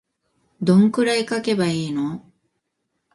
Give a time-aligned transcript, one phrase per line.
[0.63, 2.25] どんくらい書けばいいの